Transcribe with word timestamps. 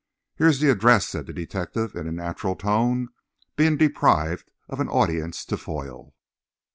"Here 0.35 0.47
is 0.47 0.59
the 0.59 0.71
address," 0.71 1.07
said 1.07 1.27
the 1.27 1.31
detective 1.33 1.93
in 1.95 2.07
a 2.07 2.11
natural 2.11 2.55
tone, 2.55 3.09
being 3.55 3.77
deprived 3.77 4.49
of 4.67 4.79
an 4.79 4.89
audience 4.89 5.45
to 5.45 5.57
foil. 5.57 6.15